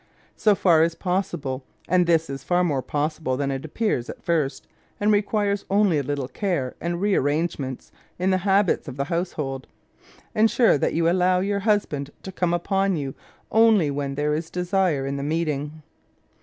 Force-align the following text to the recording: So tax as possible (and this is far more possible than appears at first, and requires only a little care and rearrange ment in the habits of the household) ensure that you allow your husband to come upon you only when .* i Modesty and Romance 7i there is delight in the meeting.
So 0.35 0.55
tax 0.55 0.79
as 0.81 0.95
possible 0.95 1.63
(and 1.87 2.07
this 2.07 2.27
is 2.27 2.43
far 2.43 2.63
more 2.63 2.81
possible 2.81 3.37
than 3.37 3.51
appears 3.51 4.09
at 4.09 4.23
first, 4.23 4.65
and 4.99 5.11
requires 5.11 5.63
only 5.69 5.99
a 5.99 6.01
little 6.01 6.27
care 6.27 6.73
and 6.81 6.99
rearrange 6.99 7.59
ment 7.59 7.91
in 8.17 8.31
the 8.31 8.39
habits 8.39 8.87
of 8.87 8.97
the 8.97 9.03
household) 9.13 9.67
ensure 10.33 10.79
that 10.79 10.95
you 10.95 11.07
allow 11.07 11.41
your 11.41 11.59
husband 11.59 12.09
to 12.23 12.31
come 12.31 12.51
upon 12.51 12.95
you 12.95 13.13
only 13.51 13.91
when 13.91 14.15
.* 13.91 14.15
i 14.17 14.17
Modesty 14.17 14.17
and 14.17 14.17
Romance 14.17 14.17
7i 14.17 14.17
there 14.17 14.33
is 14.33 14.49
delight 15.03 15.07
in 15.07 15.17
the 15.17 15.21
meeting. 15.23 15.83